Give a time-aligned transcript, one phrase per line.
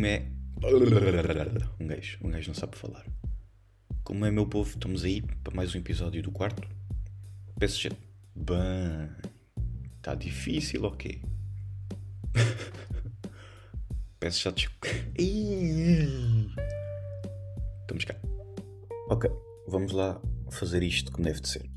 [0.00, 0.26] Como é.
[1.78, 3.04] Um gajo, um gajo não sabe falar.
[4.02, 6.66] Como é, meu povo, estamos aí para mais um episódio do quarto.
[7.58, 7.90] Peço já.
[8.34, 9.10] Bem.
[9.98, 11.20] Está difícil, ok?
[14.18, 14.86] Peço já desculpa.
[17.82, 18.16] Estamos cá.
[19.10, 19.30] Ok,
[19.68, 20.18] vamos lá
[20.50, 21.70] fazer isto como deve de ser.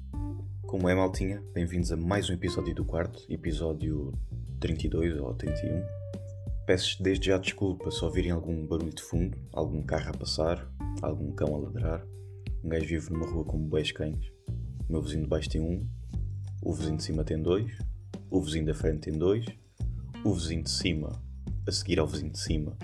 [0.62, 4.14] Como é, maltinha, bem-vindos a mais um episódio do quarto, episódio
[4.62, 5.83] 32 ou 31.
[6.66, 10.66] Peço desde já desculpa se ouvirem algum barulho de fundo, algum carro a passar,
[11.02, 12.08] algum cão a ladrar.
[12.64, 14.32] Um gajo vive numa rua com boas cães.
[14.88, 15.86] O meu vizinho de baixo tem um,
[16.62, 17.70] o vizinho de cima tem dois,
[18.32, 19.46] o vizinho da frente tem dois,
[20.24, 21.22] o vizinho de cima,
[21.68, 22.78] a seguir ao vizinho de cima,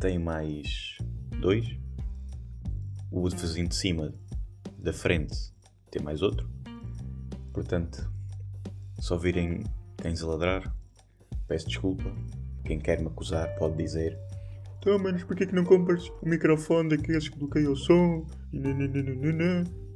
[0.00, 0.96] tem mais
[1.42, 1.66] dois,
[3.10, 4.14] o vizinho de cima
[4.78, 5.36] da frente
[5.90, 6.48] tem mais outro.
[7.52, 8.10] Portanto,
[8.98, 9.64] se ouvirem
[9.98, 10.77] cães a ladrar,
[11.48, 12.04] peço desculpa.
[12.64, 14.16] Quem quer me acusar pode dizer:
[14.78, 18.26] Então, manos, porquê que não compras o microfone daqueles que bloqueiam o som?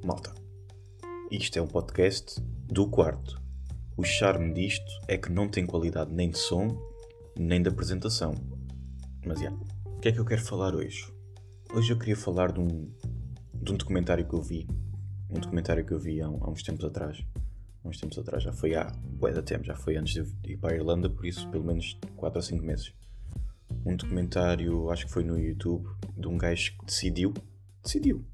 [0.05, 0.33] Malta,
[1.31, 3.41] isto é um podcast do quarto.
[3.97, 6.69] O charme disto é que não tem qualidade nem de som,
[7.39, 8.34] nem de apresentação.
[9.25, 9.53] Mas já,
[9.87, 11.06] o que é que eu quero falar hoje?
[11.75, 12.91] Hoje eu queria falar de um,
[13.55, 14.66] de um documentário que eu vi.
[15.31, 17.22] Um documentário que eu vi há, há uns tempos atrás.
[17.84, 20.72] Uns tempos atrás, já foi há bué da tempo, já foi antes de ir para
[20.72, 22.92] a Irlanda, por isso pelo menos 4 ou 5 meses.
[23.84, 27.34] Um documentário, acho que foi no YouTube, de um gajo que decidiu,
[27.83, 28.25] decidiu,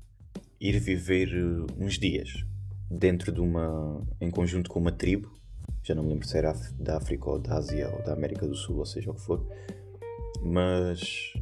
[0.60, 2.44] ir viver uh, uns dias
[2.90, 4.06] dentro de uma.
[4.20, 5.32] em conjunto com uma tribo,
[5.82, 8.54] já não me lembro se era da África ou da Ásia ou da América do
[8.54, 9.46] Sul, ou seja o que for,
[10.42, 11.32] mas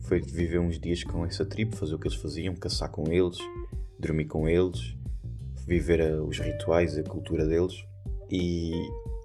[0.00, 3.38] foi viver uns dias com essa tribo, fazer o que eles faziam, caçar com eles,
[3.98, 4.96] dormir com eles,
[5.66, 7.74] viver uh, os rituais, a cultura deles.
[8.30, 8.72] E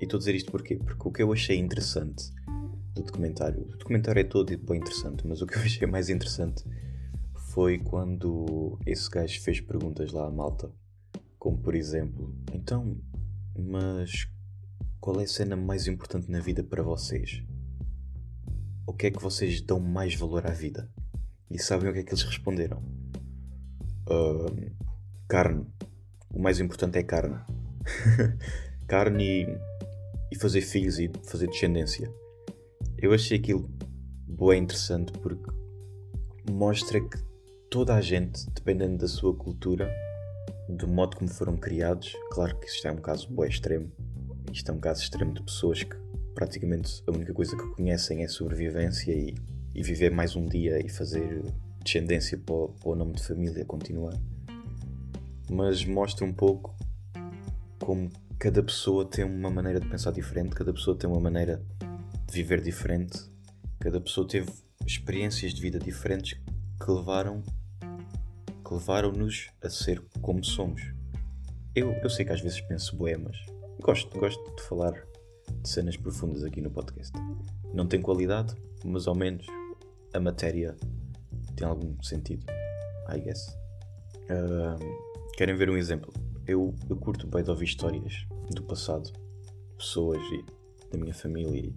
[0.02, 0.76] estou a dizer isto porquê?
[0.76, 2.32] Porque o que eu achei interessante
[2.94, 6.64] do documentário, o documentário é todo bem interessante, mas o que eu achei mais interessante
[7.54, 10.72] foi quando esse gajo fez perguntas lá à malta,
[11.40, 12.98] como por exemplo, então,
[13.58, 14.28] mas
[15.00, 17.44] qual é a cena mais importante na vida para vocês?
[18.86, 20.90] O que é que vocês dão mais valor à vida?
[21.50, 22.84] E sabem o que é que eles responderam?
[24.10, 24.72] "Ahm,
[25.28, 25.66] carne.
[26.30, 27.40] O mais importante é carne.
[28.88, 29.58] carne e,
[30.32, 32.12] e fazer filhos e fazer descendência.
[32.98, 33.70] Eu achei aquilo
[34.28, 35.52] bem interessante porque
[36.52, 37.18] mostra que
[37.70, 39.90] toda a gente, dependendo da sua cultura,
[40.70, 43.92] do modo como foram criados, claro que isto é um caso bem extremo,
[44.52, 45.96] isto é um caso extremo de pessoas que
[46.36, 49.36] praticamente a única coisa que conhecem é sobrevivência e,
[49.74, 51.44] e viver mais um dia e fazer
[51.84, 54.14] descendência para o, para o nome de família continuar.
[55.50, 56.76] Mas mostra um pouco
[57.80, 61.64] como cada pessoa tem uma maneira de pensar diferente, cada pessoa tem uma maneira
[62.28, 63.18] de viver diferente,
[63.80, 64.52] cada pessoa teve
[64.86, 66.40] experiências de vida diferentes
[66.84, 67.42] que levaram
[68.66, 70.82] que levaram-nos a ser como somos.
[71.74, 73.38] Eu, eu sei que às vezes penso bué, mas
[73.80, 74.92] gosto, gosto de falar
[75.62, 77.14] de cenas profundas aqui no podcast.
[77.74, 78.54] Não tem qualidade,
[78.84, 79.46] mas ao menos
[80.14, 80.76] a matéria
[81.56, 82.46] tem algum sentido.
[83.10, 83.58] I guess.
[85.38, 86.12] Querem ver um exemplo?
[86.48, 89.14] Eu, eu curto bem de ouvir histórias do passado,
[89.78, 90.44] pessoas e
[90.92, 91.76] da minha família e,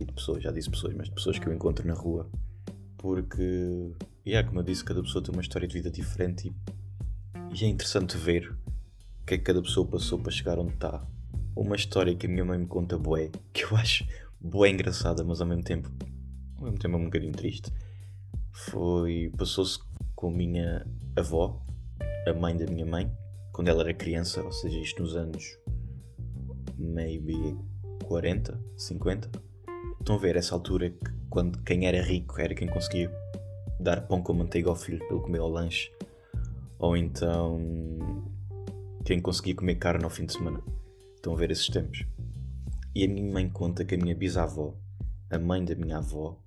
[0.00, 2.28] e de pessoas, já disse pessoas, mas de pessoas que eu encontro na rua.
[2.98, 3.92] Porque,
[4.26, 7.68] yeah, como eu disse, cada pessoa tem uma história de vida diferente e, e é
[7.68, 8.50] interessante ver
[9.22, 11.06] o que é que cada pessoa passou para chegar onde está.
[11.54, 14.04] Uma história que a minha mãe me conta bué, que eu acho
[14.40, 15.88] bué engraçada, mas ao mesmo tempo,
[16.56, 17.72] ao mesmo tempo é um bocadinho triste.
[18.50, 19.78] Foi, passou-se
[20.16, 20.84] com a minha
[21.14, 21.64] avó,
[22.26, 23.10] a mãe da minha mãe,
[23.52, 25.58] quando ela era criança, ou seja, isto nos anos
[26.78, 27.56] maybe
[28.04, 29.30] 40, 50.
[29.98, 33.10] Estão a ver essa altura que quando quem era rico era quem conseguia
[33.78, 35.90] dar pão com manteiga ao filho ele comer ao lanche,
[36.78, 37.58] ou então
[39.04, 40.62] quem conseguia comer carne ao fim de semana.
[41.14, 42.04] Estão a ver esses tempos.
[42.94, 44.74] E a minha mãe conta que a minha bisavó,
[45.30, 46.38] a mãe da minha avó,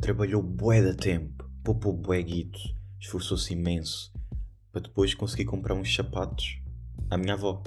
[0.00, 2.58] trabalhou bué de tempo, poupou bué guito,
[3.00, 4.12] esforçou-se imenso
[4.72, 6.60] para depois conseguir comprar uns sapatos
[7.10, 7.62] à minha avó.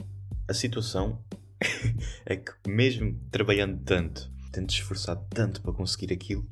[0.48, 1.24] A situação
[2.25, 6.48] é que mesmo trabalhando tanto, tendo esforçado tanto para conseguir aquilo,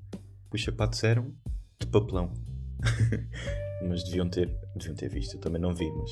[0.52, 1.34] os sapatos eram
[1.80, 2.34] de papelão.
[3.88, 6.12] mas deviam ter, deviam ter visto, eu também não vi, mas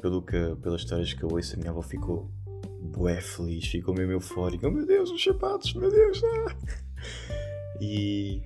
[0.00, 2.30] pelo que, pelas histórias que eu ouço, a minha avó ficou
[2.80, 4.68] bué feliz, ficou mesmo eufórica.
[4.68, 6.22] Oh meu Deus, os sapatos, meu Deus!
[6.24, 6.56] Ah!
[7.80, 8.42] E.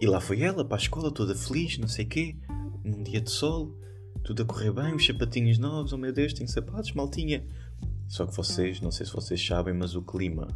[0.00, 2.36] E lá foi ela para a escola, toda feliz, não sei quê,
[2.84, 3.76] num dia de sol,
[4.22, 7.44] tudo a correr bem, os sapatinhos novos, oh meu Deus, tenho sapatos, maltinha.
[8.08, 10.48] Só que vocês, não sei se vocês sabem, mas o clima,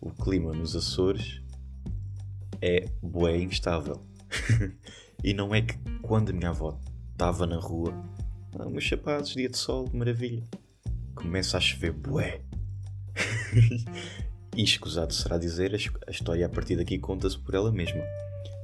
[0.00, 1.40] o clima nos Açores
[2.60, 4.04] é bué instável.
[5.22, 6.78] e não é que quando a minha avó
[7.12, 7.94] estava na rua,
[8.58, 10.42] ah, meus sapatos, dia de sol, maravilha.
[11.14, 12.40] Começa a chover bué.
[14.56, 15.72] e escusado será dizer,
[16.06, 18.02] a história a partir daqui conta-se por ela mesma.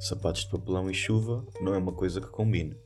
[0.01, 2.77] Sapatos de papelão e chuva não é uma coisa que combine.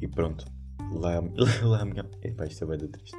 [0.00, 0.44] E pronto,
[0.92, 1.20] lá,
[1.62, 2.08] lá a minha.
[2.22, 3.16] Epá, isto é bem triste.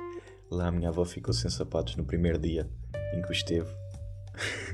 [0.51, 2.69] Lá a minha avó ficou sem sapatos no primeiro dia
[3.13, 3.69] em que esteve.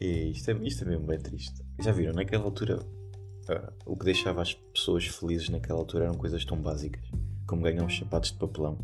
[0.00, 1.62] e isto é, isto é mesmo bem triste.
[1.82, 6.44] Já viram, naquela altura, uh, o que deixava as pessoas felizes naquela altura eram coisas
[6.44, 7.04] tão básicas,
[7.46, 8.78] como ganhar uns sapatos de papelão.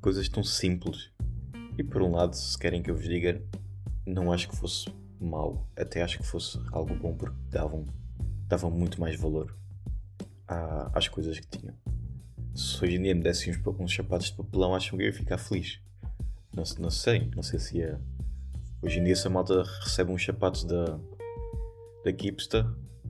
[0.00, 1.10] Coisas tão simples.
[1.78, 3.42] E por um lado, se querem que eu vos diga,
[4.06, 4.86] não acho que fosse
[5.20, 7.86] mau, até acho que fosse algo bom porque davam,
[8.48, 9.56] davam muito mais valor
[10.46, 11.74] à, às coisas que tinham.
[12.54, 15.12] Se hoje em dia me dessem uns, uns sapatos de papelão, acho que eu ia
[15.12, 15.80] ficar feliz.
[16.54, 18.00] Não, não sei, não sei se ia.
[18.80, 20.98] Hoje em dia, se a malta recebe uns sapatos da,
[22.04, 22.64] da Kipster,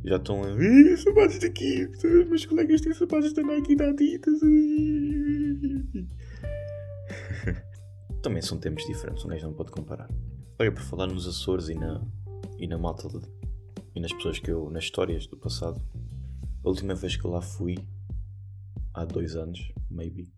[0.05, 0.47] já estão a.
[0.97, 4.41] sapatos da Kipster, meus colegas têm sapatos da Nike e da Adidas.
[8.23, 10.08] Também são tempos diferentes, um gajo não pode comparar.
[10.58, 12.00] Olha, por falar nos Açores e na,
[12.58, 13.20] e na malta de,
[13.94, 14.70] e nas pessoas que eu.
[14.70, 15.79] nas histórias do passado,
[16.64, 17.76] a última vez que lá fui,
[18.94, 20.32] há dois anos, maybe,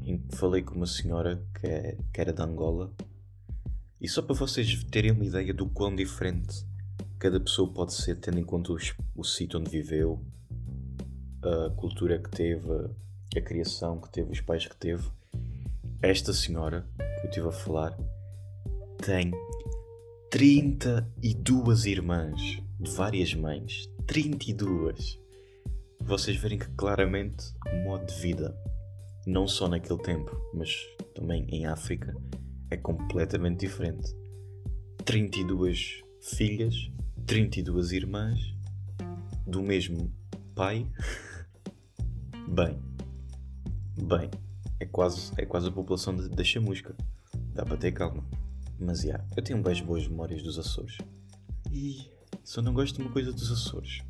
[0.00, 2.90] em que falei com uma senhora que, é, que era de Angola,
[4.00, 6.66] e só para vocês terem uma ideia do quão diferente
[7.18, 10.24] cada pessoa pode ser, tendo em conta os, o sítio onde viveu,
[11.42, 12.66] a cultura que teve,
[13.36, 15.06] a criação que teve, os pais que teve.
[16.00, 17.94] Esta senhora que eu estive a falar
[19.02, 19.32] tem
[20.30, 22.40] 32 irmãs
[22.78, 23.90] de várias mães.
[24.06, 25.18] 32.
[26.00, 28.56] Vocês verem que claramente o modo de vida,
[29.26, 30.76] não só naquele tempo, mas
[31.16, 32.14] também em África,
[32.70, 34.14] é completamente diferente.
[35.04, 36.88] 32 filhas,
[37.26, 38.38] 32 irmãs,
[39.44, 40.12] do mesmo
[40.54, 40.86] pai.
[42.48, 42.78] Bem,
[43.96, 44.28] bem,
[44.78, 46.94] é quase, é quase a população da chamusca.
[47.54, 48.22] Dá para ter calma.
[48.84, 50.98] Mas já, yeah, eu tenho bem boas memórias dos Açores.
[51.70, 52.10] E
[52.42, 54.02] só não gosto de uma coisa dos Açores.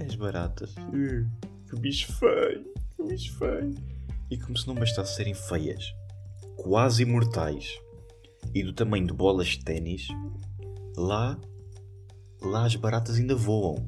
[0.00, 0.74] As baratas.
[0.76, 1.28] Uh,
[1.68, 3.74] que bicho feio, que bicho feio.
[4.30, 5.94] E como se não bastasse serem feias,
[6.56, 7.78] quase imortais
[8.54, 10.08] e do tamanho de bolas de ténis,
[10.96, 11.38] lá,
[12.40, 13.86] lá as baratas ainda voam.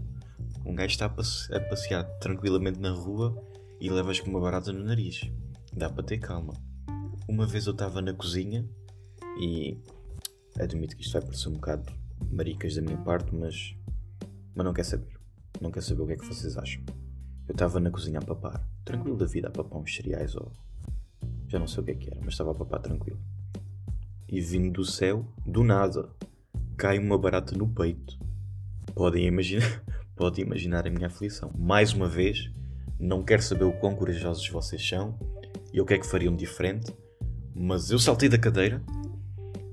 [0.67, 3.35] Um gajo está a, passe a passear tranquilamente na rua
[3.81, 5.23] e levas com uma barata no nariz.
[5.73, 6.53] Dá para ter calma.
[7.27, 8.69] Uma vez eu estava na cozinha
[9.39, 9.79] e
[10.59, 11.93] admito que isto vai parecer um bocado
[12.31, 13.77] maricas da minha parte, mas,
[14.55, 15.19] mas não quer saber.
[15.61, 16.83] Não quer saber o que é que vocês acham.
[17.47, 20.51] Eu estava na cozinha a papar, tranquilo da vida, a papar uns cereais ou.
[21.49, 23.19] Já não sei o que é que era, mas estava a papar tranquilo.
[24.29, 26.09] E vindo do céu, do nada,
[26.77, 28.19] cai uma barata no peito.
[28.95, 29.85] Podem imaginar,
[30.17, 31.51] podem imaginar a minha aflição.
[31.57, 32.51] Mais uma vez,
[32.99, 35.19] não quero saber o quão corajosos vocês são
[35.73, 36.93] e o que é que fariam diferente,
[37.55, 38.83] mas eu saltei da cadeira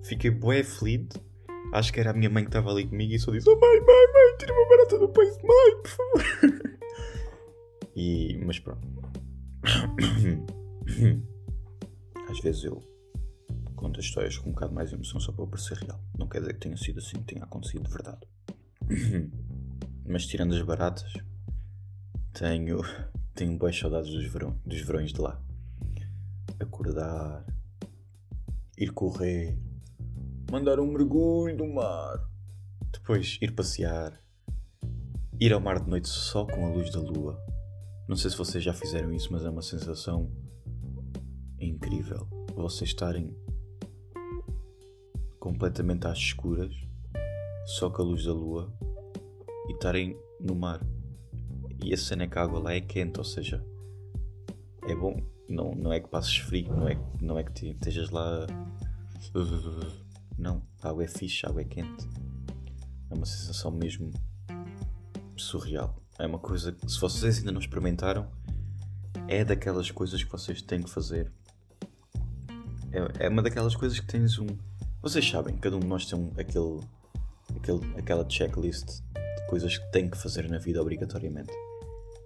[0.04, 1.20] Fiquei bué aflito.
[1.74, 3.80] Acho que era a minha mãe que estava ali comigo e só disse: Oh mãe,
[3.80, 6.72] mãe, mãe, tira uma barata do peito, mãe, por favor.
[7.96, 8.88] E, mas pronto.
[12.30, 12.82] Às vezes eu
[13.76, 16.02] conto as histórias com um bocado mais emoção só para parecer real.
[16.18, 18.22] Não quer dizer que tenha sido assim, que tenha acontecido de verdade.
[20.08, 21.12] Mas tirando as baratas,
[22.34, 22.80] tenho,
[23.36, 25.42] tenho boas saudades dos, verão, dos verões de lá.
[26.60, 27.46] Acordar,
[28.78, 29.58] ir correr,
[30.52, 32.30] mandar um mergulho no mar,
[32.92, 34.22] depois ir passear,
[35.40, 37.42] ir ao mar de noite só com a luz da lua.
[38.06, 40.30] Não sei se vocês já fizeram isso, mas é uma sensação
[41.58, 42.28] incrível.
[42.54, 43.34] Vocês estarem
[45.40, 46.74] completamente às escuras,
[47.66, 48.70] só com a luz da lua,
[49.70, 50.82] e estarem no mar.
[51.82, 53.66] E a cena é que a água lá é quente, ou seja,
[54.86, 55.16] é bom.
[55.48, 58.46] Não, não é que passes frio, não é, não é que estejas lá
[60.38, 62.08] não, a água é fixe, a água é quente.
[63.10, 64.12] É uma sensação mesmo
[65.36, 66.02] surreal.
[66.18, 68.28] É uma coisa que, se vocês ainda não experimentaram,
[69.28, 71.32] é daquelas coisas que vocês têm que fazer.
[72.92, 74.48] É, é uma daquelas coisas que tens um.
[75.02, 76.80] Vocês sabem, cada um de nós tem um, aquele,
[77.56, 81.52] aquele, aquela checklist de coisas que tem que fazer na vida obrigatoriamente.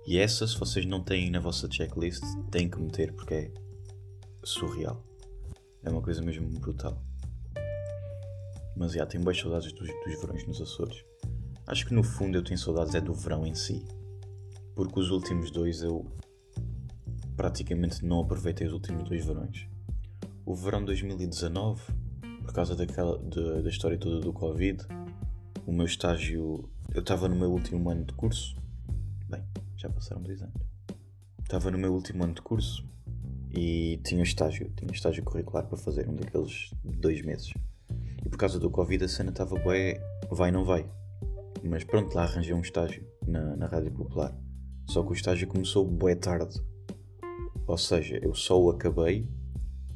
[0.05, 3.51] E essa, se vocês não têm na vossa checklist, têm que meter porque é
[4.43, 5.03] surreal.
[5.83, 7.01] É uma coisa mesmo brutal.
[8.75, 11.03] Mas já tenho boas saudades dos, dos verões nos Açores.
[11.67, 13.85] Acho que no fundo eu tenho saudades é do verão em si.
[14.75, 16.05] Porque os últimos dois eu
[17.35, 19.67] praticamente não aproveitei os últimos dois verões.
[20.45, 21.81] O verão 2019,
[22.43, 24.85] por causa daquela, de, da história toda do Covid,
[25.65, 26.69] o meu estágio.
[26.93, 28.55] Eu estava no meu último ano de curso.
[29.27, 29.43] Bem,
[29.75, 30.61] já passaram dois anos.
[31.41, 32.85] Estava no meu último ano de curso
[33.51, 37.53] e tinha estágio, tinha estágio curricular para fazer, um daqueles dois meses.
[38.25, 40.01] E por causa do Covid a cena estava bué,
[40.31, 40.89] vai não vai.
[41.63, 44.35] Mas pronto, lá arranjei um estágio na, na Rádio Popular.
[44.89, 46.59] Só que o estágio começou bué tarde.
[47.67, 49.27] Ou seja, eu só o acabei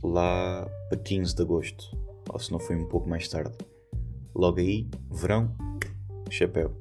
[0.03, 1.98] lá a 15 de agosto.
[2.29, 3.57] Ou se não foi um pouco mais tarde.
[4.33, 5.55] Logo aí, verão,
[6.29, 6.75] chapéu.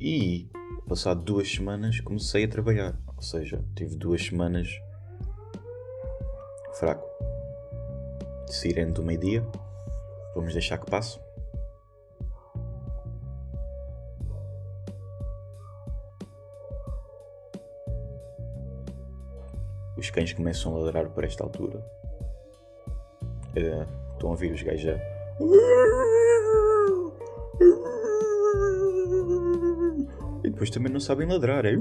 [0.00, 0.48] E
[0.88, 3.00] passado duas semanas comecei a trabalhar.
[3.16, 4.68] Ou seja, tive duas semanas
[6.74, 7.08] fraco.
[8.48, 9.44] Sirene do meio-dia.
[10.40, 11.20] Vamos deixar que passe.
[19.98, 21.84] Os cães começam a ladrar por esta altura.
[23.54, 24.96] Uh, estão a ouvir os gajos já.
[30.42, 31.66] E depois também não sabem ladrar.
[31.66, 31.74] É...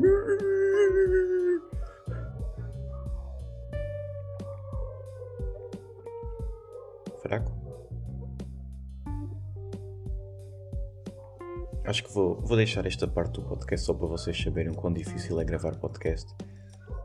[12.00, 15.38] Acho que vou, vou deixar esta parte do podcast só para vocês saberem quão difícil
[15.38, 16.34] é gravar podcast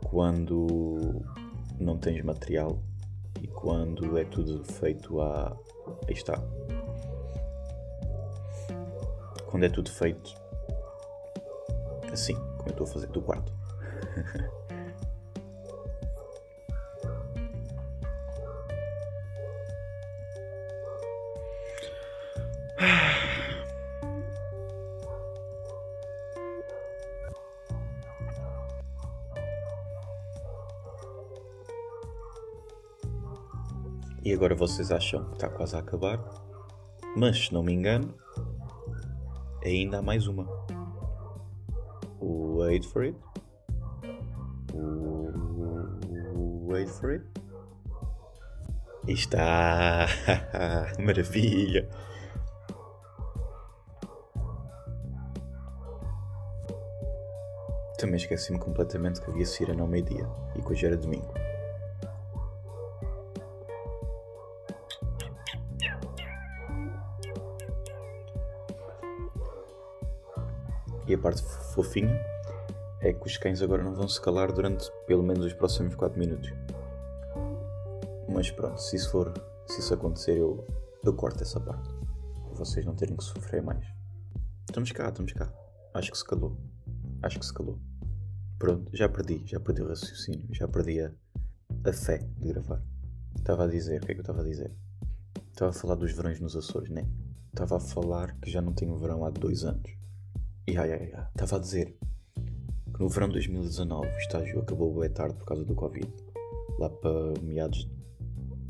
[0.05, 1.21] quando
[1.77, 2.81] não tens material
[3.41, 5.53] e quando é tudo feito a.
[6.07, 6.41] Aí está.
[9.47, 10.33] Quando é tudo feito
[12.09, 13.51] assim, como eu estou a fazer do quarto.
[34.25, 36.19] E agora vocês acham que está quase a acabar,
[37.15, 38.11] mas se não me engano,
[39.63, 40.47] ainda há mais uma.
[42.19, 43.15] Wait for it.
[46.33, 47.23] Wait for it.
[49.07, 50.07] Está
[50.97, 51.87] maravilha.
[57.99, 61.44] Também esqueci-me completamente que havia Cira ao meio-dia e que hoje era domingo.
[71.15, 71.41] A parte
[71.73, 72.19] fofinha
[73.01, 76.19] é que os cães agora não vão se calar durante pelo menos os próximos 4
[76.19, 76.51] minutos.
[78.27, 79.33] Mas pronto, se isso for,
[79.67, 80.65] se isso acontecer, eu,
[81.03, 81.87] eu corto essa parte.
[82.43, 83.85] Para vocês não terem que sofrer mais.
[84.67, 85.51] Estamos cá, estamos cá.
[85.93, 86.57] Acho que se calou.
[87.21, 87.79] Acho que se calou.
[88.57, 91.11] Pronto, já perdi, já perdi o raciocínio, já perdi a,
[91.85, 92.81] a fé de gravar.
[93.37, 94.73] Estava a dizer, o que é que eu estava a dizer?
[95.51, 97.07] Estava a falar dos verões nos Açores, né?
[97.47, 99.89] Estava a falar que já não tenho verão há dois anos.
[100.67, 101.27] Ai, ai, ai.
[101.29, 101.95] Estava a dizer
[102.91, 106.11] que no verão de 2019 o estágio acabou bem tarde por causa do Covid.
[106.79, 107.87] Lá para meados,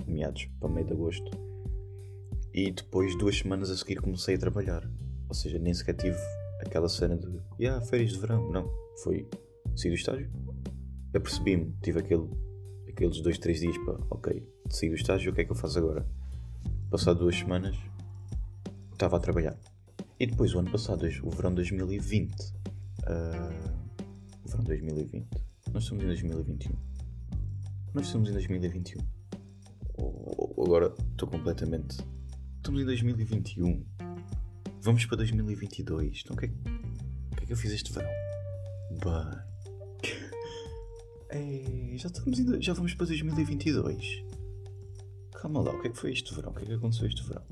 [0.05, 1.31] meados, para meio de agosto.
[2.53, 4.83] E depois, duas semanas a seguir, comecei a trabalhar.
[5.29, 6.17] Ou seja, nem sequer tive
[6.59, 7.27] aquela cena de,
[7.59, 8.51] yeah, férias de verão.
[8.51, 8.69] Não,
[9.01, 9.25] foi
[9.73, 10.29] sair do estágio.
[11.15, 12.29] Apercebi-me, tive aquele,
[12.89, 15.79] aqueles dois, três dias para, ok, sair do estágio, o que é que eu faço
[15.79, 16.05] agora?
[16.91, 17.77] Passado duas semanas,
[18.91, 19.57] estava a trabalhar.
[20.17, 22.31] E depois, o ano passado, o verão 2020.
[22.31, 22.35] Uh,
[23.05, 23.51] ah,
[24.45, 25.27] o verão 2020.
[25.73, 26.73] Nós estamos em 2021.
[27.93, 29.01] Nós estamos em 2021.
[30.63, 31.97] agora estou completamente.
[32.57, 33.85] Estamos em 2021.
[34.81, 36.21] Vamos para 2022.
[36.23, 38.09] Então o que é, o que, é que eu fiz este verão?
[41.29, 44.23] Ei, já, estamos em, já vamos para 2022.
[45.33, 46.51] Calma lá, o que é que foi este verão?
[46.51, 47.43] O que é que aconteceu este verão?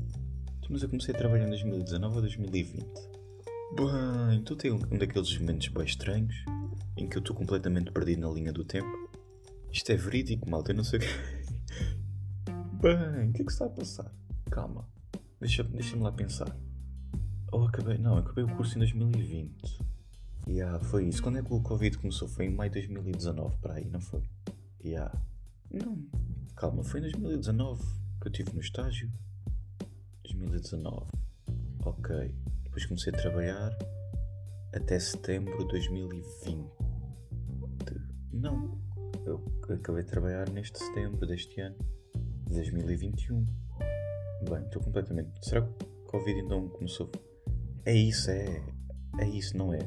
[0.70, 2.84] Mas eu comecei a trabalhar em 2019 ou 2020.
[3.76, 6.36] Bem, então tem um, daqueles momentos bem estranhos
[6.96, 9.10] em que eu estou completamente perdido na linha do tempo.
[9.72, 11.08] Isto é verídico, malta, eu não sei o que.
[12.82, 14.14] Bem, o que é que está a passar?
[14.52, 14.88] Calma,
[15.40, 16.56] deixa-me deixa lá pensar.
[17.52, 17.98] Oh, acabei.
[17.98, 19.80] Não, acabei o curso em 2020.
[20.48, 21.24] E yeah, foi isso.
[21.24, 22.28] Quando é que o Covid começou?
[22.28, 24.22] Foi em maio de 2019, para aí, não foi?
[24.84, 25.12] Yeah.
[25.72, 25.98] Não,
[26.56, 27.84] calma, foi em 2019
[28.22, 29.12] que eu estive no estágio.
[30.38, 31.06] 2019.
[31.86, 32.36] Ok.
[32.64, 33.78] Depois comecei a trabalhar
[34.74, 36.84] até setembro de 2020.
[38.34, 38.78] Não.
[39.26, 41.78] Eu acabei de trabalhar neste setembro deste ano,
[42.48, 43.46] de 2021.
[44.50, 45.32] Bem, estou completamente.
[45.42, 47.10] Será que o Covid então começou?
[47.86, 48.62] É isso, é.
[49.20, 49.80] É isso, não é?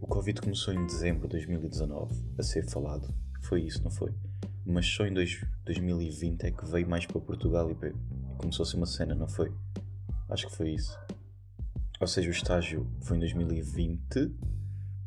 [0.00, 3.08] O Covid começou em dezembro de 2019 a ser falado.
[3.42, 4.12] Foi isso, não foi?
[4.66, 7.74] Mas só em dois, 2020 é que veio mais para Portugal e
[8.42, 9.52] começou a ser uma cena, não foi?
[10.28, 10.98] Acho que foi isso.
[12.00, 14.16] Ou seja, o estágio foi em 2020.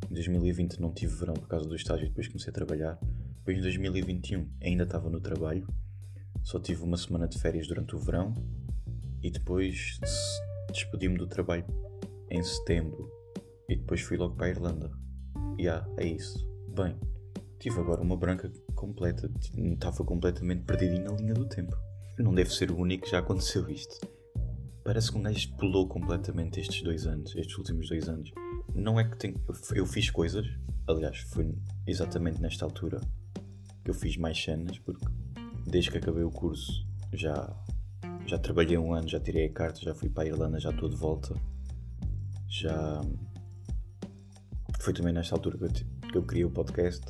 [0.09, 2.97] Em 2020 não tive verão por causa do estágio depois comecei a trabalhar.
[3.39, 5.67] Depois em 2021 ainda estava no trabalho.
[6.43, 8.33] Só tive uma semana de férias durante o verão.
[9.21, 9.99] E depois
[10.71, 11.65] despedi-me do trabalho
[12.29, 13.11] em setembro.
[13.67, 14.91] E depois fui logo para a Irlanda.
[15.57, 16.47] E yeah, é isso.
[16.73, 16.95] Bem,
[17.59, 19.29] tive agora uma branca completa.
[19.57, 21.75] Estava completamente perdidinho na linha do tempo.
[22.17, 24.07] Não deve ser o único que já aconteceu isto.
[24.83, 28.31] Parece que um gajo pulou completamente estes dois anos, estes últimos dois anos.
[28.73, 30.45] Não é que tenho, eu, eu fiz coisas,
[30.87, 31.53] aliás, foi
[31.85, 33.01] exatamente nesta altura
[33.83, 35.05] que eu fiz mais cenas, porque
[35.67, 37.53] desde que acabei o curso já,
[38.25, 40.87] já trabalhei um ano, já tirei a carta, já fui para a Irlanda, já estou
[40.87, 41.35] de volta.
[42.47, 43.01] Já.
[44.79, 47.03] Foi também nesta altura que eu, que eu criei o podcast,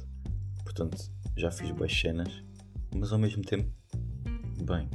[0.63, 0.97] portanto
[1.37, 2.43] já fiz boas cenas,
[2.95, 3.69] mas ao mesmo tempo
[4.65, 4.89] Bem,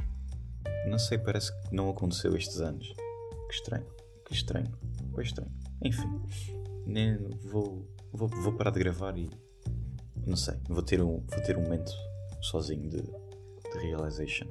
[0.85, 2.93] não sei, parece que não aconteceu estes anos.
[3.47, 3.85] Que estranho,
[4.25, 4.69] que estranho,
[5.13, 5.49] foi estranho.
[5.81, 6.21] Enfim,
[6.85, 9.29] nem vou, vou, vou parar de gravar e
[10.27, 11.89] não sei, vou ter um, vou ter um momento
[12.41, 14.47] sozinho de, de realization.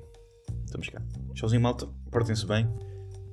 [0.65, 1.03] Estamos cá.
[1.35, 1.87] Tchauzinho, malta.
[2.11, 2.67] Portem-se bem.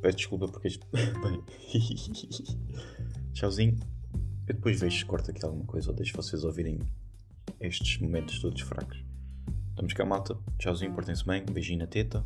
[0.02, 1.44] Peço desculpa porque bem.
[3.32, 3.80] Tchauzinho.
[4.46, 6.80] Eu depois vejo se corta aqui alguma coisa ou deixo vocês ouvirem
[7.62, 9.07] estes momentos todos fracos.
[9.78, 10.36] Estamos cá, malta.
[10.58, 11.46] Tchauzinho, portem-se bem.
[11.48, 12.26] Um beijinho na teta.